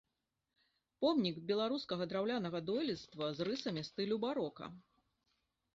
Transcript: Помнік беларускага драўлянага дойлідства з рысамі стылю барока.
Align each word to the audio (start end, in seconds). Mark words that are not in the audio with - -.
Помнік 1.03 1.37
беларускага 1.51 2.03
драўлянага 2.15 2.59
дойлідства 2.71 3.25
з 3.39 3.49
рысамі 3.51 3.81
стылю 3.91 4.15
барока. 4.27 4.65